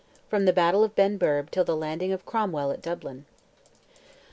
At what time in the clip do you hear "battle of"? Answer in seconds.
0.51-0.95